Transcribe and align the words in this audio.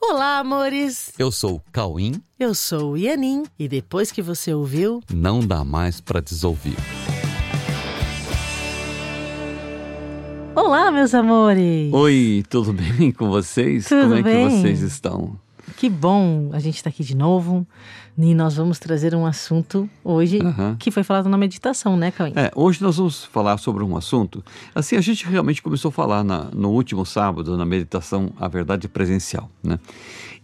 Olá, 0.00 0.38
amores! 0.38 1.12
Eu 1.18 1.30
sou 1.32 1.56
o 1.56 1.62
Cauim. 1.72 2.22
Eu 2.38 2.54
sou 2.54 2.92
o 2.92 2.96
Ianin 2.96 3.44
e 3.58 3.68
depois 3.68 4.12
que 4.12 4.22
você 4.22 4.54
ouviu, 4.54 5.00
Não 5.12 5.40
dá 5.40 5.64
mais 5.64 6.00
pra 6.00 6.20
desouvir. 6.20 6.76
Olá, 10.54 10.90
meus 10.90 11.14
amores! 11.14 11.92
Oi, 11.92 12.44
tudo 12.48 12.72
bem 12.72 13.10
com 13.12 13.28
vocês? 13.28 13.86
Tudo 13.88 14.02
Como 14.02 14.14
é 14.14 14.22
bem. 14.22 14.48
que 14.48 14.56
vocês 14.56 14.80
estão? 14.82 15.38
Que 15.78 15.88
bom 15.88 16.50
a 16.52 16.58
gente 16.58 16.74
estar 16.74 16.90
aqui 16.90 17.04
de 17.04 17.14
novo 17.16 17.64
e 18.16 18.34
nós 18.34 18.56
vamos 18.56 18.80
trazer 18.80 19.14
um 19.14 19.24
assunto 19.24 19.88
hoje 20.02 20.40
Aham. 20.42 20.74
que 20.76 20.90
foi 20.90 21.04
falado 21.04 21.28
na 21.28 21.38
meditação, 21.38 21.96
né, 21.96 22.10
Cauim? 22.10 22.32
É, 22.34 22.50
hoje 22.56 22.82
nós 22.82 22.96
vamos 22.96 23.24
falar 23.26 23.58
sobre 23.58 23.84
um 23.84 23.96
assunto. 23.96 24.44
Assim, 24.74 24.96
a 24.96 25.00
gente 25.00 25.24
realmente 25.24 25.62
começou 25.62 25.90
a 25.90 25.92
falar 25.92 26.24
na- 26.24 26.50
no 26.52 26.70
último 26.70 27.06
sábado, 27.06 27.56
na 27.56 27.64
meditação 27.64 28.32
A 28.40 28.48
Verdade 28.48 28.88
Presencial, 28.88 29.48
né? 29.62 29.78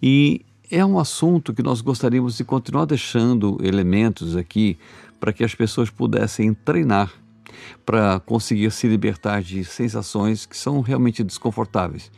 E 0.00 0.42
é 0.70 0.86
um 0.86 1.00
assunto 1.00 1.52
que 1.52 1.64
nós 1.64 1.80
gostaríamos 1.80 2.36
de 2.36 2.44
continuar 2.44 2.84
deixando 2.84 3.58
elementos 3.60 4.36
aqui 4.36 4.78
para 5.18 5.32
que 5.32 5.42
as 5.42 5.52
pessoas 5.52 5.90
pudessem 5.90 6.54
treinar 6.54 7.10
para 7.84 8.20
conseguir 8.20 8.70
se 8.70 8.86
libertar 8.86 9.42
de 9.42 9.64
sensações 9.64 10.46
que 10.46 10.56
são 10.56 10.80
realmente 10.80 11.24
desconfortáveis 11.24 12.08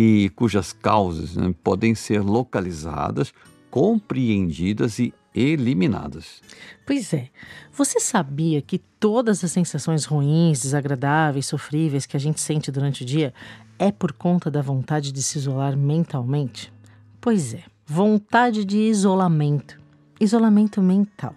e 0.00 0.28
cujas 0.36 0.72
causas 0.72 1.34
né, 1.34 1.52
podem 1.60 1.92
ser 1.92 2.22
localizadas, 2.22 3.34
compreendidas 3.68 5.00
e 5.00 5.12
eliminadas. 5.34 6.40
Pois 6.86 7.12
é. 7.12 7.28
Você 7.72 7.98
sabia 7.98 8.62
que 8.62 8.78
todas 8.78 9.42
as 9.42 9.50
sensações 9.50 10.04
ruins, 10.04 10.62
desagradáveis, 10.62 11.46
sofríveis 11.46 12.06
que 12.06 12.16
a 12.16 12.20
gente 12.20 12.40
sente 12.40 12.70
durante 12.70 13.02
o 13.02 13.04
dia 13.04 13.34
é 13.76 13.90
por 13.90 14.12
conta 14.12 14.48
da 14.48 14.62
vontade 14.62 15.10
de 15.10 15.20
se 15.20 15.36
isolar 15.36 15.76
mentalmente? 15.76 16.72
Pois 17.20 17.52
é. 17.52 17.64
Vontade 17.84 18.64
de 18.64 18.78
isolamento. 18.78 19.80
Isolamento 20.20 20.80
mental. 20.80 21.34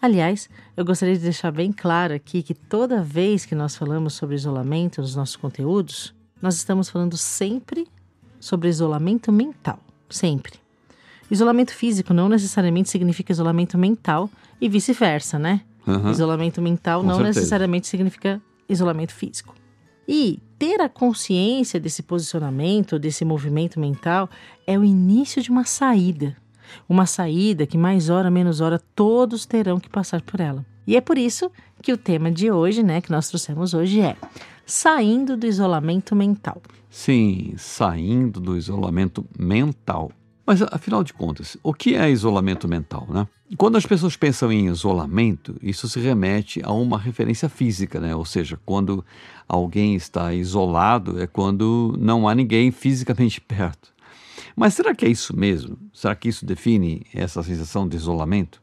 Aliás, 0.00 0.48
eu 0.76 0.84
gostaria 0.84 1.16
de 1.16 1.22
deixar 1.22 1.50
bem 1.50 1.72
claro 1.72 2.14
aqui 2.14 2.40
que 2.40 2.54
toda 2.54 3.02
vez 3.02 3.44
que 3.44 3.56
nós 3.56 3.74
falamos 3.74 4.14
sobre 4.14 4.36
isolamento 4.36 5.00
nos 5.00 5.16
nossos 5.16 5.34
conteúdos, 5.34 6.14
nós 6.40 6.54
estamos 6.54 6.88
falando 6.88 7.16
sempre 7.16 7.88
sobre 8.46 8.68
isolamento 8.68 9.32
mental. 9.32 9.80
Sempre. 10.08 10.54
Isolamento 11.28 11.74
físico 11.74 12.14
não 12.14 12.28
necessariamente 12.28 12.88
significa 12.88 13.32
isolamento 13.32 13.76
mental 13.76 14.30
e 14.60 14.68
vice-versa, 14.68 15.36
né? 15.36 15.62
Aham. 15.86 16.12
Isolamento 16.12 16.62
mental 16.62 17.00
Com 17.00 17.08
não 17.08 17.16
certeza. 17.16 17.40
necessariamente 17.40 17.88
significa 17.88 18.40
isolamento 18.68 19.12
físico. 19.12 19.52
E 20.06 20.38
ter 20.56 20.80
a 20.80 20.88
consciência 20.88 21.80
desse 21.80 22.04
posicionamento, 22.04 23.00
desse 23.00 23.24
movimento 23.24 23.80
mental, 23.80 24.30
é 24.64 24.78
o 24.78 24.84
início 24.84 25.42
de 25.42 25.50
uma 25.50 25.64
saída. 25.64 26.36
Uma 26.88 27.04
saída 27.04 27.66
que, 27.66 27.76
mais 27.76 28.08
hora 28.08 28.30
menos 28.30 28.60
hora, 28.60 28.80
todos 28.94 29.44
terão 29.44 29.80
que 29.80 29.88
passar 29.88 30.22
por 30.22 30.38
ela. 30.38 30.64
E 30.86 30.96
é 30.96 31.00
por 31.00 31.18
isso 31.18 31.50
que 31.82 31.92
o 31.92 31.96
tema 31.96 32.30
de 32.30 32.48
hoje, 32.48 32.84
né, 32.84 33.00
que 33.00 33.10
nós 33.10 33.28
trouxemos 33.28 33.74
hoje 33.74 34.00
é 34.00 34.16
Saindo 34.66 35.36
do 35.36 35.46
isolamento 35.46 36.16
mental. 36.16 36.60
Sim, 36.90 37.54
saindo 37.56 38.40
do 38.40 38.56
isolamento 38.56 39.24
mental. 39.38 40.10
Mas 40.44 40.60
afinal 40.60 41.04
de 41.04 41.12
contas, 41.12 41.56
o 41.62 41.72
que 41.72 41.94
é 41.94 42.10
isolamento 42.10 42.66
mental, 42.66 43.06
né? 43.08 43.28
Quando 43.56 43.76
as 43.76 43.86
pessoas 43.86 44.16
pensam 44.16 44.50
em 44.50 44.66
isolamento, 44.66 45.54
isso 45.62 45.88
se 45.88 46.00
remete 46.00 46.60
a 46.64 46.72
uma 46.72 46.98
referência 46.98 47.48
física, 47.48 48.00
né? 48.00 48.14
Ou 48.14 48.24
seja, 48.24 48.58
quando 48.66 49.04
alguém 49.48 49.94
está 49.94 50.34
isolado 50.34 51.20
é 51.20 51.28
quando 51.28 51.96
não 51.96 52.28
há 52.28 52.34
ninguém 52.34 52.72
fisicamente 52.72 53.40
perto. 53.46 53.94
Mas 54.56 54.74
será 54.74 54.96
que 54.96 55.04
é 55.04 55.08
isso 55.08 55.36
mesmo? 55.36 55.78
Será 55.92 56.16
que 56.16 56.28
isso 56.28 56.44
define 56.44 57.06
essa 57.14 57.40
sensação 57.40 57.86
de 57.86 57.96
isolamento? 57.96 58.60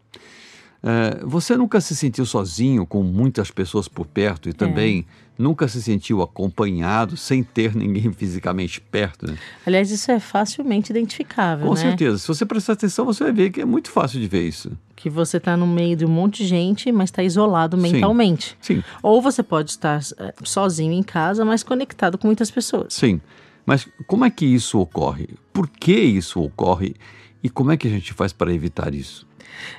É, 0.86 1.24
você 1.24 1.56
nunca 1.56 1.80
se 1.80 1.96
sentiu 1.96 2.26
sozinho 2.26 2.86
com 2.86 3.02
muitas 3.04 3.50
pessoas 3.50 3.88
por 3.88 4.06
perto 4.06 4.50
e 4.50 4.54
também 4.54 5.06
nunca 5.38 5.66
se 5.68 5.82
sentiu 5.82 6.22
acompanhado 6.22 7.16
sem 7.16 7.42
ter 7.42 7.74
ninguém 7.74 8.12
fisicamente 8.14 8.82
perto? 8.82 9.26
Né? 9.28 9.38
Aliás, 9.66 9.90
isso 9.92 10.12
é 10.12 10.20
facilmente 10.20 10.92
identificável, 10.92 11.66
Com 11.68 11.74
né? 11.74 11.80
certeza. 11.80 12.18
Se 12.18 12.28
você 12.28 12.46
prestar 12.46 12.74
atenção, 12.74 13.06
você 13.06 13.24
vai 13.24 13.32
ver 13.32 13.50
que 13.52 13.62
é 13.62 13.66
muito 13.66 13.90
fácil 13.90 14.20
de 14.20 14.28
ver 14.28 14.46
isso. 14.46 14.72
Que 14.94 15.10
você 15.10 15.38
está 15.38 15.56
no 15.56 15.66
meio 15.66 15.96
de 15.96 16.06
um 16.06 16.10
monte 16.10 16.44
de 16.44 16.50
gente, 16.50 16.92
mas 16.92 17.10
está 17.10 17.24
isolado 17.24 17.78
mentalmente. 17.78 18.58
Sim, 18.60 18.84
Ou 19.02 19.22
você 19.22 19.42
pode 19.42 19.72
estar 19.72 20.02
eh, 20.18 20.34
sozinho 20.44 20.92
em 20.92 21.04
casa, 21.04 21.46
mas 21.46 21.64
conectado 21.64 22.18
com 22.18 22.28
muitas 22.28 22.52
pessoas. 22.52 22.94
sim. 22.94 23.22
Mas 23.66 23.88
como 24.08 24.26
é 24.26 24.30
que 24.30 24.46
isso 24.46 24.78
ocorre? 24.78 25.30
Por 25.54 25.70
que 25.70 25.94
isso 25.94 26.42
ocorre? 26.42 26.96
E 27.42 27.50
como 27.50 27.72
é 27.72 27.78
que 27.78 27.88
a 27.88 27.90
gente 27.90 28.12
faz 28.14 28.34
para 28.34 28.54
evitar 28.54 28.94
isso? 28.94 29.26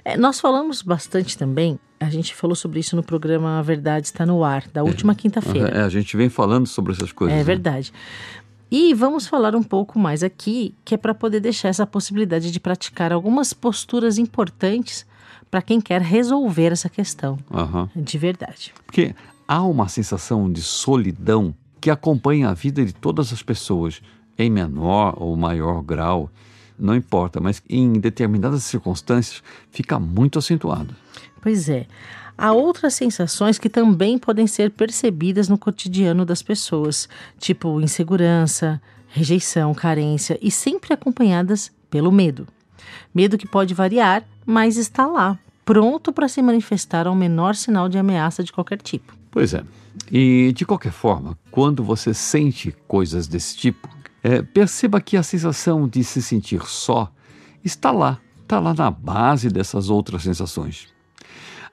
É, 0.05 0.17
nós 0.17 0.41
falamos 0.41 0.83
bastante 0.83 1.37
também, 1.37 1.79
a 2.01 2.11
gente 2.11 2.35
falou 2.35 2.55
sobre 2.55 2.81
isso 2.81 2.95
no 2.97 3.03
programa 3.03 3.59
A 3.59 3.63
Verdade 3.63 4.07
Está 4.07 4.27
no 4.27 4.45
Ar, 4.45 4.69
da 4.73 4.83
última 4.83 5.15
quinta-feira. 5.15 5.69
É, 5.69 5.83
a 5.83 5.89
gente 5.89 6.17
vem 6.17 6.29
falando 6.29 6.67
sobre 6.67 6.93
essas 6.93 7.13
coisas. 7.13 7.35
É 7.35 7.39
né? 7.39 7.45
verdade. 7.45 7.93
E 8.71 8.93
vamos 8.93 9.27
falar 9.27 9.55
um 9.55 9.63
pouco 9.63 9.99
mais 9.99 10.23
aqui, 10.23 10.75
que 10.85 10.95
é 10.95 10.99
para 10.99 11.15
poder 11.15 11.41
deixar 11.41 11.69
essa 11.69 11.87
possibilidade 11.87 12.51
de 12.51 12.59
praticar 12.59 13.13
algumas 13.13 13.53
posturas 13.53 14.19
importantes 14.19 15.07
para 15.51 15.63
quem 15.63 15.81
quer 15.81 16.03
resolver 16.03 16.73
essa 16.73 16.89
questão 16.89 17.39
Aham. 17.53 17.89
de 17.95 18.19
verdade. 18.19 18.75
Porque 18.85 19.15
há 19.47 19.63
uma 19.63 19.89
sensação 19.89 20.51
de 20.51 20.61
solidão 20.61 21.55
que 21.81 21.91
acompanha 21.91 22.49
a 22.49 22.55
vida 22.55 22.85
de 22.85 22.93
todas 22.93 23.33
as 23.33 23.43
pessoas, 23.43 24.03
em 24.37 24.51
menor 24.51 25.15
ou 25.17 25.37
maior 25.37 25.81
grau, 25.81 26.29
não 26.79 26.95
importa, 26.95 27.41
mas 27.41 27.63
em 27.69 27.93
determinadas 27.95 28.65
circunstâncias 28.65 29.43
fica 29.71 29.99
muito 29.99 30.39
acentuado. 30.39 30.95
Pois 31.41 31.69
é. 31.69 31.87
Há 32.37 32.53
outras 32.53 32.95
sensações 32.95 33.59
que 33.59 33.69
também 33.69 34.19
podem 34.19 34.47
ser 34.47 34.71
percebidas 34.71 35.49
no 35.49 35.57
cotidiano 35.57 36.25
das 36.25 36.43
pessoas, 36.43 37.09
tipo 37.39 37.81
insegurança, 37.81 38.83
rejeição, 39.09 39.73
carência 39.73 40.37
e 40.43 40.51
sempre 40.51 40.93
acompanhadas 40.93 41.71
pelo 41.89 42.11
medo. 42.11 42.49
Medo 43.15 43.39
que 43.39 43.47
pode 43.47 43.73
variar, 43.73 44.25
mas 44.45 44.77
está 44.77 45.07
lá, 45.07 45.39
pronto 45.65 46.13
para 46.13 46.29
se 46.29 46.43
manifestar 46.43 47.07
ao 47.07 47.15
menor 47.15 47.55
sinal 47.55 47.89
de 47.89 47.99
ameaça 47.99 48.43
de 48.43 48.53
qualquer 48.53 48.79
tipo. 48.79 49.15
Pois 49.31 49.55
é. 49.55 49.63
E 50.11 50.53
de 50.55 50.67
qualquer 50.67 50.93
forma, 50.93 51.39
quando 51.51 51.85
você 51.85 52.13
sente 52.13 52.75
coisas 52.89 53.29
desse 53.29 53.57
tipo, 53.57 53.89
é, 54.25 54.41
perceba 54.41 55.03
que 55.03 55.19
a 55.19 55.23
sensação 55.23 55.87
de 55.87 56.03
se 56.03 56.23
sentir 56.23 56.63
só 56.67 57.13
está 57.63 57.91
lá, 57.91 58.19
está 58.43 58.59
lá 58.59 58.73
na 58.73 58.91
base 58.91 59.51
dessas 59.51 59.91
outras 59.91 60.23
sensações. 60.23 60.89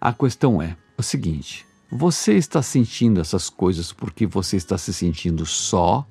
A 0.01 0.11
questão 0.11 0.61
é 0.61 0.75
o 0.97 1.01
seguinte: 1.01 1.65
você 1.89 2.33
está 2.33 2.61
sentindo 2.61 3.21
essas 3.21 3.49
coisas 3.49 3.93
porque 3.93 4.27
você 4.27 4.57
está 4.57 4.77
se 4.77 4.93
sentindo 4.93 5.45
só, 5.45 6.05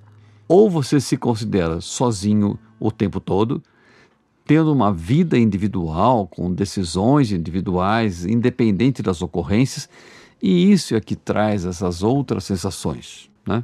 ou 0.49 0.71
você 0.71 0.99
se 0.99 1.19
considera 1.19 1.79
sozinho 1.83 2.59
o 2.81 2.91
tempo 2.91 3.21
todo, 3.21 3.63
tendo 4.47 4.73
uma 4.73 4.95
vida 4.95 5.39
individual, 5.39 6.27
com 6.27 6.51
decisões 6.51 7.33
individuais, 7.33 8.25
independente 8.25 9.03
das 9.03 9.21
ocorrências, 9.21 9.91
e 10.43 10.73
isso 10.73 10.95
é 10.97 11.01
que 11.03 11.15
traz 11.15 11.67
essas 11.67 12.03
outras 12.03 12.45
sensações, 12.45 13.31
né? 13.47 13.63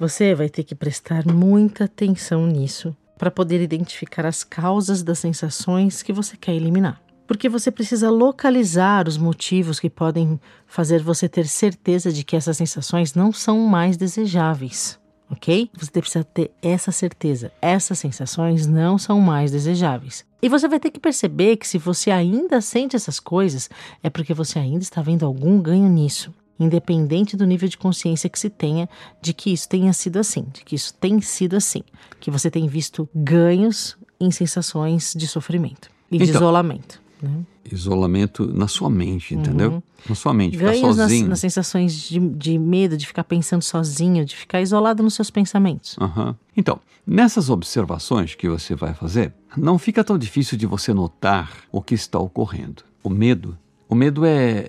Você 0.00 0.34
vai 0.34 0.48
ter 0.48 0.64
que 0.64 0.74
prestar 0.74 1.26
muita 1.26 1.84
atenção 1.84 2.46
nisso 2.46 2.96
para 3.18 3.30
poder 3.30 3.60
identificar 3.60 4.24
as 4.24 4.42
causas 4.42 5.02
das 5.02 5.18
sensações 5.18 6.02
que 6.02 6.10
você 6.10 6.38
quer 6.38 6.54
eliminar. 6.54 7.02
Porque 7.26 7.50
você 7.50 7.70
precisa 7.70 8.08
localizar 8.08 9.06
os 9.06 9.18
motivos 9.18 9.78
que 9.78 9.90
podem 9.90 10.40
fazer 10.66 11.02
você 11.02 11.28
ter 11.28 11.46
certeza 11.46 12.10
de 12.10 12.24
que 12.24 12.34
essas 12.34 12.56
sensações 12.56 13.12
não 13.14 13.30
são 13.30 13.58
mais 13.58 13.98
desejáveis, 13.98 14.98
ok? 15.30 15.70
Você 15.74 15.90
precisa 15.90 16.24
ter 16.24 16.50
essa 16.62 16.90
certeza. 16.90 17.52
Essas 17.60 17.98
sensações 17.98 18.66
não 18.66 18.96
são 18.96 19.20
mais 19.20 19.50
desejáveis. 19.50 20.24
E 20.40 20.48
você 20.48 20.66
vai 20.66 20.80
ter 20.80 20.90
que 20.90 20.98
perceber 20.98 21.58
que 21.58 21.68
se 21.68 21.76
você 21.76 22.10
ainda 22.10 22.62
sente 22.62 22.96
essas 22.96 23.20
coisas, 23.20 23.68
é 24.02 24.08
porque 24.08 24.32
você 24.32 24.58
ainda 24.58 24.82
está 24.82 25.02
vendo 25.02 25.26
algum 25.26 25.60
ganho 25.60 25.90
nisso 25.90 26.32
independente 26.60 27.36
do 27.36 27.46
nível 27.46 27.68
de 27.68 27.78
consciência 27.78 28.28
que 28.28 28.38
se 28.38 28.50
tenha 28.50 28.88
de 29.22 29.32
que 29.32 29.50
isso 29.50 29.68
tenha 29.68 29.92
sido 29.92 30.18
assim, 30.18 30.46
de 30.52 30.62
que 30.62 30.76
isso 30.76 30.92
tem 30.94 31.20
sido 31.22 31.56
assim, 31.56 31.82
que 32.20 32.30
você 32.30 32.50
tem 32.50 32.68
visto 32.68 33.08
ganhos 33.14 33.96
em 34.20 34.30
sensações 34.30 35.14
de 35.16 35.26
sofrimento 35.26 35.90
e 36.10 36.18
de 36.18 36.24
Então, 36.24 36.36
isolamento. 36.36 37.00
Né? 37.22 37.42
Isolamento 37.70 38.46
na 38.46 38.66
sua 38.68 38.90
mente, 38.90 39.34
entendeu? 39.34 39.82
Na 40.08 40.14
sua 40.14 40.32
mente, 40.34 40.56
ficar 40.56 40.72
Ganhos 40.72 40.96
nas, 40.96 41.10
sozinho. 41.10 41.28
nas 41.28 41.40
sensações 41.40 41.94
de, 41.94 42.18
de 42.18 42.58
medo, 42.58 42.96
de 42.96 43.06
ficar 43.06 43.24
pensando 43.24 43.62
sozinho, 43.62 44.24
de 44.24 44.34
ficar 44.34 44.60
isolado 44.60 45.02
nos 45.02 45.14
seus 45.14 45.30
pensamentos. 45.30 45.96
Aham. 46.00 46.34
Então, 46.56 46.80
nessas 47.06 47.48
observações 47.50 48.34
que 48.34 48.48
você 48.48 48.74
vai 48.74 48.94
fazer, 48.94 49.32
não 49.56 49.78
fica 49.78 50.02
tão 50.02 50.18
difícil 50.18 50.56
de 50.58 50.66
você 50.66 50.92
notar 50.92 51.52
o 51.70 51.80
que 51.80 51.94
está 51.94 52.18
ocorrendo. 52.18 52.82
O 53.02 53.10
medo, 53.10 53.56
o 53.88 53.94
medo 53.94 54.24
é, 54.24 54.66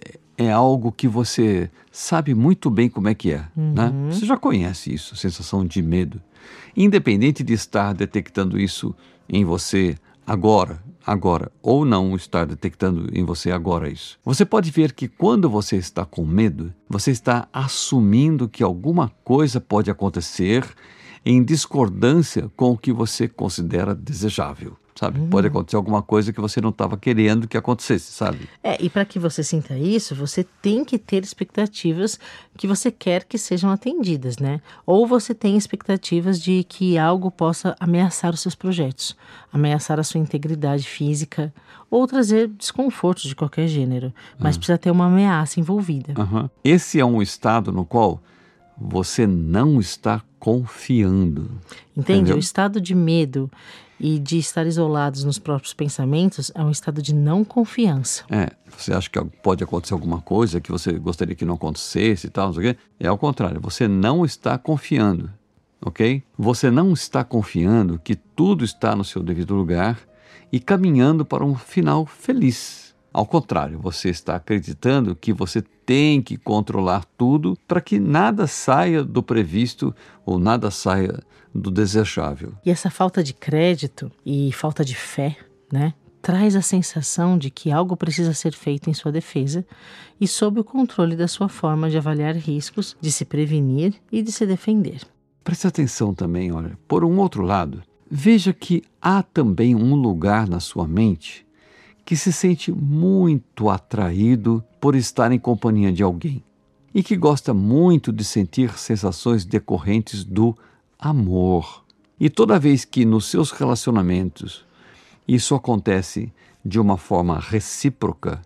é 0.47 0.51
algo 0.51 0.91
que 0.91 1.07
você 1.07 1.69
sabe 1.91 2.33
muito 2.33 2.69
bem 2.69 2.89
como 2.89 3.07
é 3.07 3.13
que 3.13 3.31
é, 3.31 3.45
né? 3.55 3.91
Você 4.09 4.25
já 4.25 4.37
conhece 4.37 4.93
isso, 4.93 5.15
sensação 5.15 5.65
de 5.65 5.81
medo. 5.81 6.21
Independente 6.75 7.43
de 7.43 7.53
estar 7.53 7.93
detectando 7.93 8.59
isso 8.59 8.95
em 9.27 9.43
você 9.43 9.95
agora, 10.25 10.81
agora, 11.05 11.51
ou 11.61 11.85
não 11.85 12.15
estar 12.15 12.45
detectando 12.45 13.09
em 13.13 13.23
você 13.23 13.51
agora 13.51 13.89
isso. 13.89 14.17
Você 14.23 14.45
pode 14.45 14.71
ver 14.71 14.93
que 14.93 15.07
quando 15.07 15.49
você 15.49 15.75
está 15.75 16.05
com 16.05 16.25
medo, 16.25 16.73
você 16.89 17.11
está 17.11 17.47
assumindo 17.51 18.47
que 18.47 18.63
alguma 18.63 19.09
coisa 19.23 19.59
pode 19.59 19.89
acontecer 19.89 20.65
em 21.25 21.43
discordância 21.43 22.49
com 22.55 22.71
o 22.71 22.77
que 22.77 22.91
você 22.91 23.27
considera 23.27 23.93
desejável 23.93 24.75
sabe? 25.01 25.19
Uhum. 25.19 25.29
Pode 25.29 25.47
acontecer 25.47 25.75
alguma 25.75 26.03
coisa 26.03 26.31
que 26.31 26.39
você 26.39 26.61
não 26.61 26.69
estava 26.69 26.95
querendo 26.95 27.47
que 27.47 27.57
acontecesse, 27.57 28.11
sabe? 28.11 28.47
É, 28.63 28.77
e 28.79 28.87
para 28.87 29.03
que 29.03 29.17
você 29.17 29.43
sinta 29.43 29.75
isso, 29.75 30.13
você 30.13 30.45
tem 30.61 30.85
que 30.85 30.99
ter 30.99 31.23
expectativas 31.23 32.19
que 32.55 32.67
você 32.67 32.91
quer 32.91 33.23
que 33.23 33.35
sejam 33.35 33.71
atendidas, 33.71 34.37
né? 34.37 34.61
Ou 34.85 35.07
você 35.07 35.33
tem 35.33 35.57
expectativas 35.57 36.39
de 36.39 36.63
que 36.63 36.99
algo 36.99 37.31
possa 37.31 37.75
ameaçar 37.79 38.31
os 38.31 38.41
seus 38.41 38.53
projetos, 38.53 39.17
ameaçar 39.51 39.99
a 39.99 40.03
sua 40.03 40.19
integridade 40.19 40.87
física 40.87 41.51
ou 41.89 42.05
trazer 42.05 42.47
desconfortos 42.47 43.23
de 43.23 43.35
qualquer 43.35 43.67
gênero, 43.67 44.13
mas 44.37 44.55
uhum. 44.55 44.59
precisa 44.59 44.77
ter 44.77 44.91
uma 44.91 45.07
ameaça 45.07 45.59
envolvida. 45.59 46.13
Uhum. 46.15 46.47
Esse 46.63 46.99
é 46.99 47.05
um 47.05 47.23
estado 47.23 47.71
no 47.71 47.83
qual 47.83 48.21
você 48.77 49.25
não 49.25 49.79
está 49.79 50.21
confiando. 50.37 51.49
Entende? 51.97 52.21
Entendeu? 52.21 52.35
O 52.35 52.39
estado 52.39 52.79
de 52.79 52.93
medo 52.93 53.49
e 54.01 54.17
de 54.17 54.39
estar 54.39 54.65
isolados 54.65 55.23
nos 55.23 55.37
próprios 55.37 55.75
pensamentos 55.75 56.51
é 56.55 56.63
um 56.63 56.71
estado 56.71 57.03
de 57.03 57.13
não 57.13 57.45
confiança. 57.45 58.23
É, 58.31 58.49
você 58.75 58.91
acha 58.91 59.07
que 59.07 59.23
pode 59.43 59.63
acontecer 59.63 59.93
alguma 59.93 60.19
coisa 60.19 60.59
que 60.59 60.71
você 60.71 60.93
gostaria 60.93 61.35
que 61.35 61.45
não 61.45 61.53
acontecesse 61.53 62.25
e 62.25 62.29
tal, 62.31 62.47
não 62.47 62.53
sei 62.55 62.71
o 62.71 62.73
quê. 62.73 62.79
É 62.99 63.07
ao 63.07 63.17
contrário, 63.17 63.61
você 63.61 63.87
não 63.87 64.25
está 64.25 64.57
confiando, 64.57 65.29
ok? 65.85 66.23
Você 66.35 66.71
não 66.71 66.91
está 66.93 67.23
confiando 67.23 67.99
que 68.03 68.15
tudo 68.15 68.65
está 68.65 68.95
no 68.95 69.03
seu 69.03 69.21
devido 69.21 69.53
lugar 69.53 69.99
e 70.51 70.59
caminhando 70.59 71.23
para 71.23 71.45
um 71.45 71.55
final 71.55 72.03
feliz. 72.07 72.90
Ao 73.13 73.25
contrário, 73.25 73.77
você 73.77 74.09
está 74.09 74.35
acreditando 74.37 75.15
que 75.15 75.33
você 75.33 75.61
tem 75.85 76.21
que 76.21 76.37
controlar 76.37 77.03
tudo 77.17 77.57
para 77.67 77.81
que 77.81 77.99
nada 77.99 78.47
saia 78.47 79.03
do 79.03 79.21
previsto 79.21 79.93
ou 80.25 80.39
nada 80.39 80.71
saia 80.71 81.19
do 81.53 81.69
desejável. 81.69 82.53
E 82.65 82.71
essa 82.71 82.89
falta 82.89 83.21
de 83.21 83.33
crédito 83.33 84.09
e 84.25 84.53
falta 84.53 84.85
de 84.85 84.95
fé, 84.95 85.37
né? 85.71 85.93
Traz 86.21 86.55
a 86.55 86.61
sensação 86.61 87.37
de 87.37 87.49
que 87.49 87.71
algo 87.71 87.97
precisa 87.97 88.33
ser 88.33 88.53
feito 88.53 88.89
em 88.89 88.93
sua 88.93 89.11
defesa 89.11 89.65
e 90.19 90.27
sob 90.27 90.61
o 90.61 90.63
controle 90.63 91.15
da 91.15 91.27
sua 91.27 91.49
forma 91.49 91.89
de 91.89 91.97
avaliar 91.97 92.35
riscos, 92.35 92.95
de 93.01 93.11
se 93.11 93.25
prevenir 93.25 93.95
e 94.09 94.21
de 94.21 94.31
se 94.31 94.45
defender. 94.45 95.01
Preste 95.43 95.67
atenção 95.67 96.13
também, 96.13 96.51
olha, 96.51 96.77
por 96.87 97.03
um 97.03 97.17
outro 97.17 97.41
lado, 97.41 97.81
veja 98.09 98.53
que 98.53 98.83
há 99.01 99.23
também 99.23 99.75
um 99.75 99.95
lugar 99.95 100.47
na 100.47 100.59
sua 100.59 100.87
mente 100.87 101.45
que 102.05 102.15
se 102.15 102.33
sente 102.33 102.71
muito 102.71 103.69
atraído 103.69 104.63
por 104.79 104.95
estar 104.95 105.31
em 105.31 105.39
companhia 105.39 105.91
de 105.91 106.03
alguém 106.03 106.43
e 106.93 107.01
que 107.01 107.15
gosta 107.15 107.53
muito 107.53 108.11
de 108.11 108.23
sentir 108.23 108.77
sensações 108.77 109.45
decorrentes 109.45 110.23
do 110.23 110.57
amor. 110.99 111.83
E 112.19 112.29
toda 112.29 112.59
vez 112.59 112.85
que 112.85 113.05
nos 113.05 113.25
seus 113.25 113.51
relacionamentos 113.51 114.65
isso 115.27 115.55
acontece 115.55 116.31
de 116.63 116.79
uma 116.79 116.97
forma 116.97 117.39
recíproca, 117.39 118.41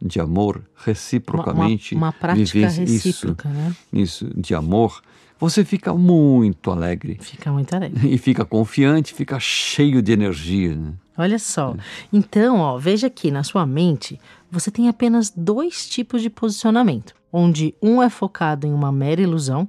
de 0.00 0.18
amor, 0.18 0.62
reciprocamente, 0.74 1.94
uma, 1.94 2.00
uma, 2.00 2.06
uma 2.06 2.12
prática 2.12 2.68
recíproca, 2.68 3.48
isso, 3.48 3.54
né? 3.54 3.76
Isso, 3.92 4.30
de 4.34 4.54
amor, 4.54 5.02
você 5.40 5.64
fica 5.64 5.94
muito 5.94 6.70
alegre. 6.70 7.18
Fica 7.20 7.50
muito 7.50 7.74
alegre. 7.74 8.12
E 8.12 8.18
fica 8.18 8.44
confiante, 8.44 9.14
fica 9.14 9.40
cheio 9.40 10.02
de 10.02 10.12
energia. 10.12 10.76
Né? 10.76 10.92
Olha 11.16 11.38
só. 11.38 11.74
Então, 12.12 12.58
ó, 12.58 12.78
veja 12.78 13.06
aqui 13.06 13.30
na 13.30 13.42
sua 13.42 13.66
mente, 13.66 14.20
você 14.50 14.70
tem 14.70 14.88
apenas 14.88 15.32
dois 15.34 15.88
tipos 15.88 16.20
de 16.20 16.28
posicionamento, 16.28 17.14
onde 17.32 17.74
um 17.82 18.02
é 18.02 18.10
focado 18.10 18.66
em 18.66 18.72
uma 18.72 18.92
mera 18.92 19.22
ilusão 19.22 19.66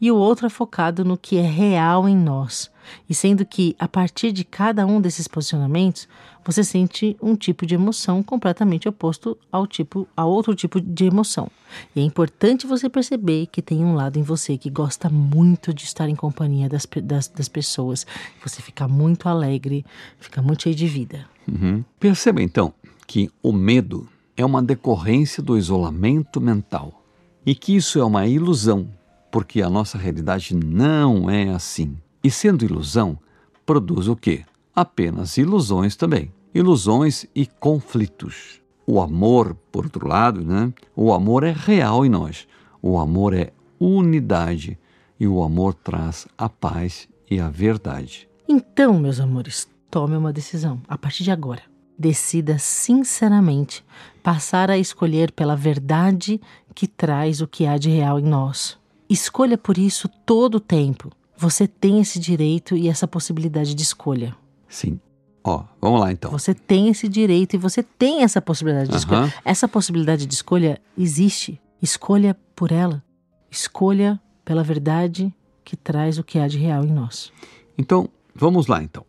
e 0.00 0.10
o 0.10 0.16
outro 0.16 0.46
é 0.46 0.50
focado 0.50 1.04
no 1.04 1.16
que 1.16 1.36
é 1.36 1.42
real 1.42 2.08
em 2.08 2.16
nós. 2.16 2.70
E 3.08 3.14
sendo 3.14 3.44
que, 3.46 3.76
a 3.78 3.86
partir 3.86 4.32
de 4.32 4.44
cada 4.44 4.84
um 4.84 5.00
desses 5.00 5.28
posicionamentos, 5.28 6.08
você 6.44 6.64
sente 6.64 7.16
um 7.22 7.36
tipo 7.36 7.64
de 7.64 7.74
emoção 7.74 8.22
completamente 8.22 8.88
oposto 8.88 9.38
ao 9.50 9.66
tipo 9.66 10.08
a 10.16 10.24
outro 10.24 10.54
tipo 10.54 10.80
de 10.80 11.04
emoção. 11.04 11.48
E 11.94 12.00
é 12.00 12.02
importante 12.02 12.66
você 12.66 12.88
perceber 12.88 13.46
que 13.46 13.62
tem 13.62 13.84
um 13.84 13.94
lado 13.94 14.18
em 14.18 14.22
você 14.22 14.58
que 14.58 14.68
gosta 14.68 15.08
muito 15.08 15.72
de 15.72 15.84
estar 15.84 16.08
em 16.08 16.16
companhia 16.16 16.68
das, 16.68 16.86
das, 17.02 17.28
das 17.28 17.48
pessoas. 17.48 18.06
Você 18.42 18.60
fica 18.60 18.88
muito 18.88 19.28
alegre, 19.28 19.84
fica 20.18 20.42
muito 20.42 20.64
cheio 20.64 20.74
de 20.74 20.86
vida. 20.86 21.26
Uhum. 21.48 21.84
Perceba 21.98 22.42
então 22.42 22.74
que 23.06 23.30
o 23.42 23.52
medo 23.52 24.08
é 24.36 24.44
uma 24.44 24.62
decorrência 24.62 25.42
do 25.42 25.56
isolamento 25.56 26.40
mental 26.40 27.02
e 27.44 27.54
que 27.54 27.76
isso 27.76 27.98
é 27.98 28.04
uma 28.04 28.26
ilusão 28.26 28.88
porque 29.32 29.62
a 29.62 29.70
nossa 29.70 29.96
realidade 29.96 30.54
não 30.54 31.28
é 31.28 31.48
assim. 31.48 31.96
E 32.22 32.30
sendo 32.30 32.66
ilusão, 32.66 33.18
produz 33.64 34.06
o 34.06 34.14
quê? 34.14 34.44
Apenas 34.76 35.38
ilusões 35.38 35.96
também. 35.96 36.30
Ilusões 36.54 37.24
e 37.34 37.46
conflitos. 37.46 38.60
O 38.86 39.00
amor, 39.00 39.56
por 39.72 39.86
outro 39.86 40.06
lado, 40.06 40.44
né? 40.44 40.70
O 40.94 41.14
amor 41.14 41.44
é 41.44 41.50
real 41.50 42.04
em 42.04 42.10
nós. 42.10 42.46
O 42.82 42.98
amor 42.98 43.32
é 43.32 43.52
unidade 43.80 44.78
e 45.18 45.26
o 45.26 45.42
amor 45.42 45.72
traz 45.72 46.28
a 46.36 46.48
paz 46.50 47.08
e 47.30 47.40
a 47.40 47.48
verdade. 47.48 48.28
Então, 48.46 48.98
meus 48.98 49.18
amores, 49.18 49.66
tome 49.90 50.14
uma 50.14 50.32
decisão 50.32 50.82
a 50.86 50.98
partir 50.98 51.24
de 51.24 51.30
agora. 51.30 51.62
Decida 51.98 52.58
sinceramente 52.58 53.82
passar 54.22 54.70
a 54.70 54.76
escolher 54.76 55.32
pela 55.32 55.56
verdade 55.56 56.38
que 56.74 56.86
traz 56.86 57.40
o 57.40 57.48
que 57.48 57.64
há 57.64 57.78
de 57.78 57.88
real 57.88 58.18
em 58.18 58.24
nós. 58.24 58.81
Escolha 59.12 59.58
por 59.58 59.76
isso 59.76 60.08
todo 60.08 60.54
o 60.54 60.60
tempo. 60.60 61.10
Você 61.36 61.68
tem 61.68 62.00
esse 62.00 62.18
direito 62.18 62.74
e 62.74 62.88
essa 62.88 63.06
possibilidade 63.06 63.74
de 63.74 63.82
escolha. 63.82 64.34
Sim. 64.66 64.98
Ó, 65.44 65.64
vamos 65.78 66.00
lá 66.00 66.10
então. 66.10 66.30
Você 66.30 66.54
tem 66.54 66.88
esse 66.88 67.08
direito 67.10 67.54
e 67.54 67.58
você 67.58 67.82
tem 67.82 68.22
essa 68.22 68.40
possibilidade 68.40 68.88
de 68.88 68.96
escolha. 68.96 69.34
Essa 69.44 69.68
possibilidade 69.68 70.24
de 70.24 70.32
escolha 70.32 70.80
existe. 70.96 71.60
Escolha 71.82 72.34
por 72.56 72.72
ela. 72.72 73.04
Escolha 73.50 74.18
pela 74.46 74.62
verdade 74.62 75.34
que 75.62 75.76
traz 75.76 76.18
o 76.18 76.24
que 76.24 76.38
há 76.38 76.48
de 76.48 76.56
real 76.56 76.82
em 76.82 76.92
nós. 76.92 77.30
Então, 77.76 78.08
vamos 78.34 78.66
lá 78.66 78.82
então. 78.82 79.04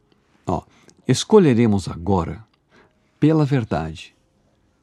Ó, 0.45 0.63
escolheremos 1.07 1.87
agora 1.87 2.43
pela 3.21 3.45
verdade 3.45 4.13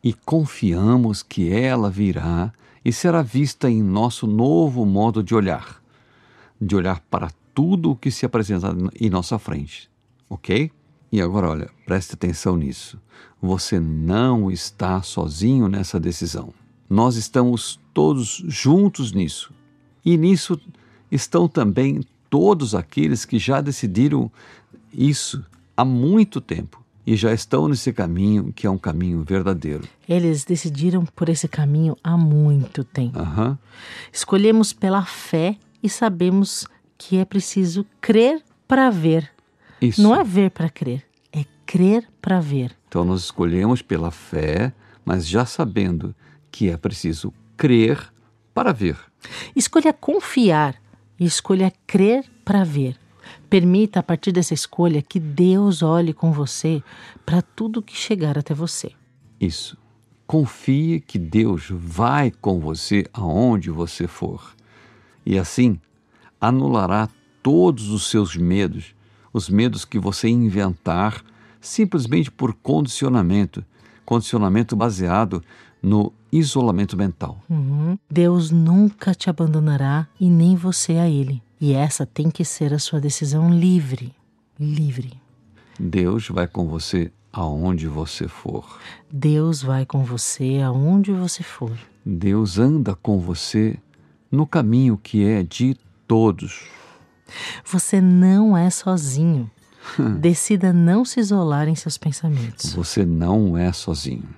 e 0.03 0.15
confiamos 0.15 1.23
que 1.23 1.53
ela 1.53 1.91
virá 1.91 2.55
e 2.85 2.93
será 2.93 3.23
vista 3.23 3.71
em 3.71 3.83
nosso 3.83 4.27
novo 4.27 4.85
modo 4.85 5.23
de 5.23 5.35
olhar, 5.35 5.83
de 6.61 6.75
olhar 6.75 7.01
para 7.11 7.31
tudo 7.55 7.91
o 7.93 7.97
que 7.97 8.11
se 8.11 8.25
apresenta 8.25 8.75
em 8.99 9.11
nossa 9.11 9.39
frente, 9.39 9.91
ok? 10.29 10.71
E 11.13 11.21
agora, 11.21 11.49
olha, 11.49 11.71
preste 11.85 12.15
atenção 12.15 12.57
nisso. 12.57 12.99
Você 13.43 13.81
não 13.81 14.51
está 14.51 15.03
sozinho 15.03 15.69
nessa 15.69 15.99
decisão. 15.99 16.55
Nós 16.89 17.17
estamos 17.17 17.81
todos 17.93 18.43
juntos 18.47 19.13
nisso. 19.13 19.53
E 20.05 20.17
nisso 20.17 20.61
estão 21.11 21.49
também 21.49 22.01
todos 22.29 22.75
aqueles 22.75 23.25
que 23.25 23.39
já 23.39 23.61
decidiram 23.61 24.31
isso 24.93 25.45
há 25.77 25.85
muito 25.85 26.41
tempo 26.41 26.81
e 27.07 27.17
já 27.17 27.33
estão 27.33 27.69
nesse 27.69 27.93
caminho 27.93 28.53
que 28.53 28.67
é 28.67 28.71
um 28.71 28.79
caminho 28.79 29.23
verdadeiro. 29.23 29.89
Eles 30.09 30.45
decidiram 30.45 31.05
por 31.05 31.29
esse 31.29 31.49
caminho 31.49 31.97
há 32.03 32.17
muito 32.17 32.85
tempo. 32.85 33.19
Uhum. 33.19 33.57
Escolhemos 34.13 34.73
pela 34.73 35.05
fé 35.05 35.57
e 35.83 35.89
sabemos 35.89 36.67
que 36.99 37.17
é 37.17 37.25
preciso 37.25 37.87
crer 38.01 38.43
para 38.69 38.91
ver. 38.91 39.31
Isso. 39.81 40.03
Não 40.03 40.15
é 40.15 40.23
ver 40.23 40.51
para 40.51 40.69
crer, 40.69 41.03
é 41.33 41.45
crer 41.65 42.07
para 42.21 42.41
ver. 42.41 42.77
Então 42.89 43.05
nós 43.05 43.23
escolhemos 43.23 43.81
pela 43.81 44.11
fé, 44.11 44.73
mas 45.05 45.27
já 45.27 45.47
sabendo 45.47 46.15
que 46.51 46.69
é 46.69 46.77
preciso 46.77 47.33
crer 47.57 48.13
para 48.53 48.73
ver. 48.73 48.97
Escolha 49.57 49.93
confiar 49.93 50.77
e 51.19 51.25
escolha 51.25 51.73
crer 51.87 52.25
para 52.45 52.65
ver. 52.65 52.97
Permita, 53.49 54.01
a 54.01 54.03
partir 54.03 54.33
dessa 54.33 54.55
escolha, 54.55 55.03
que 55.03 55.19
Deus 55.19 55.83
olhe 55.83 56.13
com 56.13 56.33
você 56.33 56.83
para 57.25 57.43
tudo 57.43 57.83
que 57.83 57.97
chegar 57.97 58.39
até 58.39 58.55
você. 58.55 58.93
Isso. 59.41 59.77
Confie 60.27 61.01
que 61.01 61.19
Deus 61.19 61.67
vai 61.71 62.31
com 62.31 62.61
você 62.61 63.07
aonde 63.13 63.71
você 63.71 64.07
for. 64.07 64.55
E 65.27 65.39
assim, 65.39 65.81
anulará 66.41 67.09
todos 67.43 67.91
os 67.91 68.09
seus 68.09 68.37
medos, 68.37 68.95
os 69.33 69.49
medos 69.49 69.85
que 69.85 69.99
você 69.99 70.29
inventar 70.29 71.25
simplesmente 71.61 72.31
por 72.31 72.55
condicionamento 72.55 73.65
condicionamento 74.11 74.75
baseado 74.75 75.41
no 75.83 76.13
isolamento 76.33 76.97
mental. 76.97 77.43
Uhum. 77.49 77.99
Deus 78.11 78.51
nunca 78.51 79.15
te 79.15 79.29
abandonará 79.29 80.07
e 80.19 80.29
nem 80.29 80.57
você 80.57 80.95
a 80.95 81.09
Ele. 81.09 81.43
E 81.61 81.73
essa 81.73 82.07
tem 82.07 82.31
que 82.31 82.45
ser 82.45 82.73
a 82.73 82.79
sua 82.79 83.01
decisão 83.01 83.53
livre. 83.53 84.15
Livre. 84.59 85.13
Deus 85.79 86.29
vai 86.29 86.47
com 86.47 86.67
você 86.69 87.11
aonde 87.33 87.87
você 87.87 88.29
for. 88.29 88.79
Deus 89.11 89.63
vai 89.63 89.87
com 89.87 90.05
você 90.05 90.61
aonde 90.65 91.13
você 91.13 91.43
for. 91.43 91.73
Deus 92.05 92.59
anda 92.59 92.95
com 92.95 93.19
você 93.19 93.79
no 94.31 94.47
caminho 94.47 94.97
que 94.97 95.25
é 95.25 95.43
de 95.43 95.77
todos. 96.07 96.65
Você 97.65 98.01
não 98.01 98.57
é 98.57 98.71
sozinho. 98.71 99.51
Decida 100.19 100.73
não 100.73 101.05
se 101.05 101.21
isolar 101.21 101.69
em 101.69 101.75
seus 101.75 101.97
pensamentos. 101.97 102.73
Você 102.75 103.05
não 103.05 103.57
é 103.57 103.73
sozinho. 103.73 104.29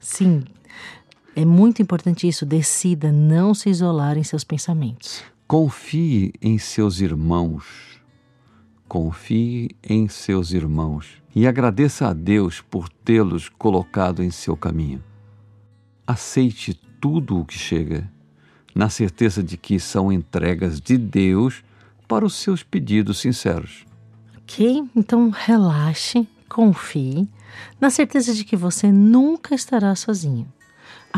Sim, 0.00 0.44
é 1.36 1.44
muito 1.44 1.82
importante 1.82 2.26
isso. 2.26 2.46
Decida 2.46 3.12
não 3.12 3.52
se 3.54 3.68
isolar 3.68 4.16
em 4.16 4.24
seus 4.24 4.42
pensamentos. 4.42 5.22
Confie 5.46 6.32
em 6.40 6.58
seus 6.58 7.00
irmãos. 7.00 8.00
Confie 8.88 9.76
em 9.82 10.08
seus 10.08 10.52
irmãos 10.52 11.22
e 11.34 11.46
agradeça 11.46 12.08
a 12.08 12.12
Deus 12.12 12.60
por 12.60 12.88
tê-los 12.88 13.48
colocado 13.50 14.22
em 14.22 14.30
seu 14.30 14.56
caminho. 14.56 15.04
Aceite 16.06 16.72
tudo 17.00 17.40
o 17.40 17.44
que 17.44 17.58
chega, 17.58 18.10
na 18.74 18.88
certeza 18.88 19.42
de 19.42 19.56
que 19.56 19.78
são 19.78 20.10
entregas 20.10 20.80
de 20.80 20.96
Deus 20.96 21.62
para 22.08 22.24
os 22.24 22.34
seus 22.34 22.62
pedidos 22.62 23.18
sinceros. 23.18 23.84
Ok? 24.38 24.84
Então 24.94 25.30
relaxe, 25.30 26.28
confie, 26.48 27.28
na 27.80 27.90
certeza 27.90 28.32
de 28.32 28.44
que 28.44 28.56
você 28.56 28.90
nunca 28.90 29.54
estará 29.54 29.94
sozinho. 29.96 30.46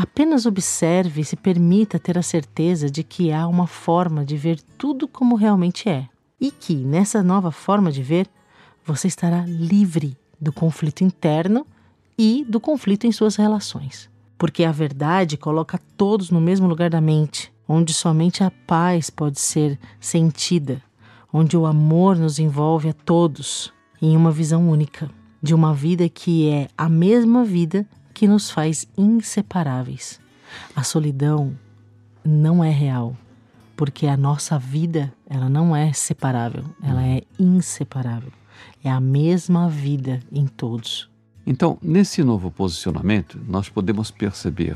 Apenas 0.01 0.45
observe 0.45 1.19
e 1.19 1.25
se 1.25 1.35
permita 1.35 1.99
ter 1.99 2.17
a 2.17 2.21
certeza 2.21 2.89
de 2.89 3.03
que 3.03 3.33
há 3.33 3.45
uma 3.45 3.67
forma 3.67 4.23
de 4.23 4.37
ver 4.37 4.57
tudo 4.77 5.09
como 5.09 5.35
realmente 5.35 5.89
é. 5.89 6.07
E 6.39 6.51
que, 6.51 6.73
nessa 6.73 7.21
nova 7.21 7.51
forma 7.51 7.91
de 7.91 8.01
ver, 8.01 8.25
você 8.85 9.09
estará 9.09 9.43
livre 9.45 10.15
do 10.39 10.53
conflito 10.53 11.03
interno 11.03 11.67
e 12.17 12.45
do 12.47 12.61
conflito 12.61 13.07
em 13.07 13.11
suas 13.11 13.35
relações. 13.35 14.09
Porque 14.37 14.63
a 14.63 14.71
verdade 14.71 15.35
coloca 15.35 15.77
todos 15.97 16.31
no 16.31 16.39
mesmo 16.39 16.65
lugar 16.65 16.89
da 16.89 17.01
mente, 17.01 17.51
onde 17.67 17.93
somente 17.93 18.41
a 18.41 18.49
paz 18.49 19.09
pode 19.09 19.37
ser 19.37 19.77
sentida, 19.99 20.81
onde 21.33 21.57
o 21.57 21.65
amor 21.65 22.15
nos 22.15 22.39
envolve 22.39 22.87
a 22.87 22.93
todos 22.93 23.73
em 24.01 24.15
uma 24.15 24.31
visão 24.31 24.69
única, 24.69 25.11
de 25.43 25.53
uma 25.53 25.73
vida 25.73 26.07
que 26.07 26.47
é 26.47 26.69
a 26.77 26.87
mesma 26.87 27.43
vida 27.43 27.85
que 28.19 28.27
nos 28.27 28.51
faz 28.51 28.85
inseparáveis. 28.97 30.19
A 30.75 30.83
solidão 30.83 31.57
não 32.21 32.61
é 32.61 32.69
real, 32.69 33.15
porque 33.77 34.07
a 34.07 34.17
nossa 34.17 34.59
vida, 34.59 35.13
ela 35.25 35.47
não 35.47 35.73
é 35.73 35.93
separável, 35.93 36.65
ela 36.83 37.01
é 37.01 37.21
inseparável. 37.39 38.33
É 38.83 38.91
a 38.91 38.99
mesma 38.99 39.69
vida 39.69 40.19
em 40.33 40.47
todos. 40.47 41.09
Então, 41.47 41.77
nesse 41.81 42.21
novo 42.21 42.51
posicionamento, 42.51 43.39
nós 43.47 43.69
podemos 43.69 44.11
perceber 44.11 44.75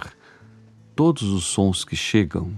todos 0.96 1.24
os 1.24 1.44
sons 1.44 1.84
que 1.84 1.98
chegam. 1.98 2.50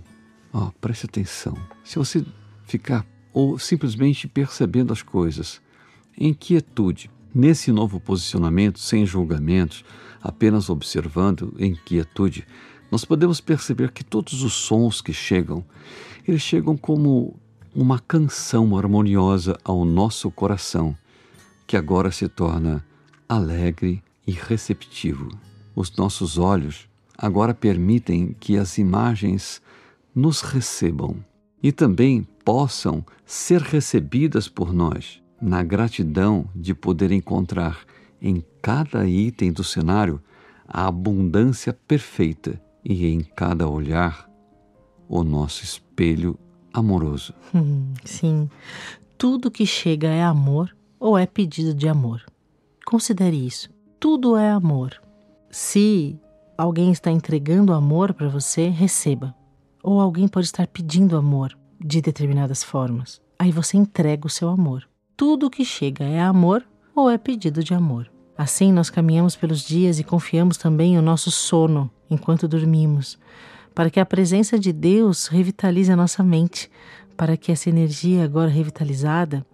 Oh, 0.54 0.70
preste 0.80 1.08
atenção. 1.08 1.58
Se 1.84 1.98
você 1.98 2.24
ficar 2.68 3.04
ou 3.34 3.58
simplesmente 3.58 4.28
percebendo 4.28 4.94
as 4.94 5.02
coisas 5.02 5.60
em 6.16 6.32
quietude, 6.32 7.10
nesse 7.36 7.70
novo 7.70 8.00
posicionamento, 8.00 8.80
sem 8.80 9.06
julgamentos, 9.06 9.84
apenas 10.24 10.70
observando 10.70 11.54
em 11.60 11.76
quietude, 11.76 12.48
nós 12.90 13.04
podemos 13.04 13.42
perceber 13.42 13.92
que 13.92 14.06
todos 14.06 14.42
os 14.42 14.54
sons 14.54 15.02
que 15.02 15.12
chegam, 15.12 15.66
eles 16.26 16.42
chegam 16.42 16.78
como 16.78 17.38
uma 17.76 18.00
canção 18.00 18.78
harmoniosa 18.78 19.58
ao 19.66 19.84
nosso 19.84 20.32
coração, 20.32 20.96
que 21.68 21.76
agora 21.76 22.10
se 22.10 22.30
torna 22.30 22.86
alegre 23.28 24.02
e 24.26 24.32
receptivo. 24.32 25.30
Os 25.76 25.94
nossos 25.98 26.38
olhos 26.38 26.88
agora 27.18 27.54
permitem 27.54 28.34
que 28.40 28.58
as 28.58 28.78
imagens 28.78 29.62
nos 30.16 30.40
recebam 30.40 31.18
e 31.62 31.72
também 31.72 32.26
possam 32.46 33.06
ser 33.26 33.62
recebidas 33.62 34.48
por 34.48 34.72
nós, 34.72 35.22
na 35.46 35.62
gratidão 35.62 36.50
de 36.56 36.74
poder 36.74 37.12
encontrar 37.12 37.82
em 38.20 38.44
cada 38.64 39.08
item 39.08 39.54
do 39.54 39.64
cenário 39.64 40.20
a 40.68 40.88
abundância 40.88 41.72
perfeita 41.72 42.60
e 42.84 43.06
em 43.06 43.22
cada 43.22 43.70
olhar 43.70 44.28
o 45.08 45.24
nosso 45.24 45.64
espelho 45.64 46.36
amoroso. 46.74 47.32
Hum, 47.54 47.94
sim, 48.04 48.50
tudo 49.20 49.52
que 49.52 49.68
chega 49.68 50.08
é 50.08 50.24
amor 50.24 50.76
ou 51.00 51.16
é 51.16 51.28
pedido 51.28 51.76
de 51.76 51.88
amor. 51.88 52.26
Considere 52.84 53.46
isso. 53.46 53.70
Tudo 54.00 54.36
é 54.36 54.50
amor. 54.50 55.00
Se 55.52 56.20
alguém 56.58 56.92
está 56.92 57.12
entregando 57.12 57.72
amor 57.72 58.16
para 58.16 58.30
você, 58.30 58.68
receba. 58.68 59.36
Ou 59.84 60.02
alguém 60.02 60.28
pode 60.28 60.48
estar 60.48 60.66
pedindo 60.66 61.16
amor 61.16 61.56
de 61.80 62.02
determinadas 62.02 62.64
formas. 62.64 63.22
Aí 63.38 63.52
você 63.52 63.78
entrega 63.78 64.26
o 64.26 64.30
seu 64.30 64.50
amor. 64.50 64.88
Tudo 65.18 65.50
que 65.50 65.64
chega 65.64 66.04
é 66.04 66.20
amor 66.20 66.68
ou 66.94 67.10
é 67.10 67.18
pedido 67.18 67.64
de 67.64 67.74
amor. 67.74 68.12
Assim 68.38 68.74
nós 68.74 68.90
caminhamos 68.90 69.34
pelos 69.34 69.66
dias 69.66 69.98
e 69.98 70.04
confiamos 70.04 70.58
também 70.58 70.98
o 70.98 71.02
nosso 71.02 71.32
sono 71.32 71.90
enquanto 72.10 72.50
dormimos, 72.50 73.18
para 73.74 73.90
que 73.90 74.02
a 74.02 74.06
presença 74.06 74.60
de 74.60 74.74
Deus 74.74 75.28
revitalize 75.28 75.90
a 75.90 75.96
nossa 75.96 76.22
mente, 76.22 76.70
para 77.16 77.38
que 77.38 77.50
essa 77.50 77.70
energia 77.70 78.26
agora 78.26 78.50
revitalizada 78.50 79.46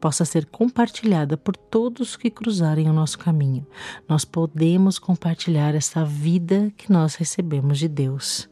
possa 0.00 0.24
ser 0.24 0.46
compartilhada 0.46 1.36
por 1.36 1.54
todos 1.54 2.16
que 2.16 2.30
cruzarem 2.30 2.88
o 2.88 2.94
nosso 2.94 3.18
caminho. 3.18 3.66
Nós 4.08 4.24
podemos 4.24 4.98
compartilhar 4.98 5.74
essa 5.74 6.02
vida 6.02 6.72
que 6.78 6.90
nós 6.90 7.14
recebemos 7.16 7.78
de 7.78 7.88
Deus 7.88 8.48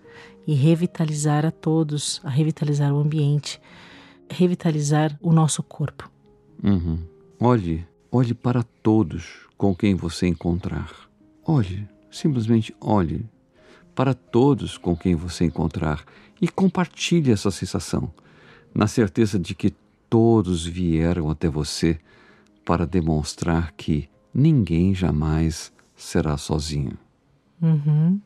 e 0.46 0.52
revitalizar 0.52 1.46
a 1.46 1.50
todos, 1.50 2.20
a 2.22 2.28
revitalizar 2.28 2.92
o 2.92 3.00
ambiente, 3.00 3.58
revitalizar 4.28 5.18
o 5.22 5.32
nosso 5.32 5.62
corpo. 5.62 6.17
Uhum. 6.62 6.98
Olhe, 7.40 7.86
olhe 8.10 8.34
para 8.34 8.62
todos 8.62 9.46
com 9.56 9.74
quem 9.74 9.94
você 9.94 10.26
encontrar. 10.26 10.92
Olhe, 11.44 11.88
simplesmente 12.10 12.74
olhe 12.80 13.24
para 13.94 14.14
todos 14.14 14.78
com 14.78 14.96
quem 14.96 15.14
você 15.14 15.44
encontrar 15.44 16.04
e 16.40 16.48
compartilhe 16.48 17.32
essa 17.32 17.50
sensação, 17.50 18.12
na 18.74 18.86
certeza 18.86 19.38
de 19.38 19.54
que 19.54 19.74
todos 20.08 20.64
vieram 20.64 21.28
até 21.30 21.48
você 21.48 21.98
para 22.64 22.86
demonstrar 22.86 23.72
que 23.72 24.08
ninguém 24.32 24.94
jamais 24.94 25.72
será 25.96 26.36
sozinho. 26.36 26.96
Uhum. 27.60 28.20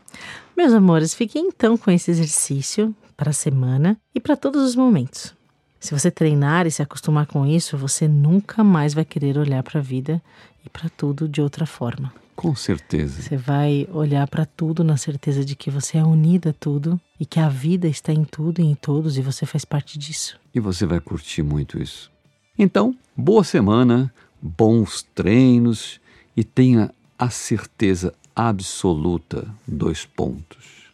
Meus 0.56 0.72
amores, 0.72 1.14
fiquem 1.14 1.46
então 1.46 1.78
com 1.78 1.90
esse 1.90 2.10
exercício 2.10 2.94
para 3.16 3.30
a 3.30 3.32
semana 3.32 3.98
e 4.14 4.20
para 4.20 4.36
todos 4.36 4.62
os 4.62 4.76
momentos. 4.76 5.34
Se 5.82 5.92
você 5.92 6.12
treinar 6.12 6.64
e 6.64 6.70
se 6.70 6.80
acostumar 6.80 7.26
com 7.26 7.44
isso, 7.44 7.76
você 7.76 8.06
nunca 8.06 8.62
mais 8.62 8.94
vai 8.94 9.04
querer 9.04 9.36
olhar 9.36 9.64
para 9.64 9.80
a 9.80 9.82
vida 9.82 10.22
e 10.64 10.70
para 10.70 10.88
tudo 10.88 11.28
de 11.28 11.42
outra 11.42 11.66
forma. 11.66 12.14
Com 12.36 12.54
certeza. 12.54 13.20
Você 13.20 13.36
vai 13.36 13.88
olhar 13.92 14.28
para 14.28 14.46
tudo 14.46 14.84
na 14.84 14.96
certeza 14.96 15.44
de 15.44 15.56
que 15.56 15.72
você 15.72 15.98
é 15.98 16.04
unida 16.04 16.50
a 16.50 16.52
tudo 16.52 17.00
e 17.18 17.26
que 17.26 17.40
a 17.40 17.48
vida 17.48 17.88
está 17.88 18.12
em 18.12 18.22
tudo 18.22 18.60
e 18.60 18.64
em 18.64 18.76
todos 18.76 19.18
e 19.18 19.22
você 19.22 19.44
faz 19.44 19.64
parte 19.64 19.98
disso. 19.98 20.38
E 20.54 20.60
você 20.60 20.86
vai 20.86 21.00
curtir 21.00 21.42
muito 21.42 21.82
isso. 21.82 22.12
Então, 22.56 22.96
boa 23.16 23.42
semana, 23.42 24.14
bons 24.40 25.02
treinos 25.16 26.00
e 26.36 26.44
tenha 26.44 26.94
a 27.18 27.28
certeza 27.28 28.14
absoluta: 28.36 29.52
dois 29.66 30.06
pontos. 30.06 30.92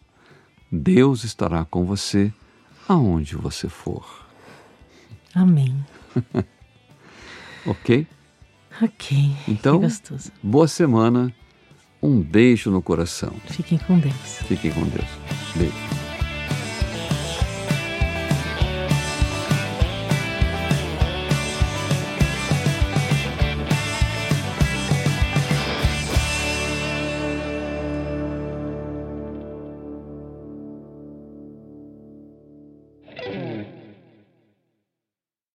Deus 0.72 1.24
estará 1.24 1.66
com 1.66 1.84
você 1.84 2.32
aonde 2.88 3.36
você 3.36 3.68
for. 3.68 4.27
Amém. 5.38 5.72
ok? 7.64 8.06
Ok. 8.82 9.36
Então, 9.46 9.80
boa 10.42 10.66
semana. 10.66 11.32
Um 12.02 12.20
beijo 12.20 12.72
no 12.72 12.82
coração. 12.82 13.32
Fiquem 13.46 13.78
com 13.78 14.00
Deus. 14.00 14.14
Fiquem 14.48 14.72
com 14.72 14.82
Deus. 14.82 15.06
Beijo. 15.54 16.07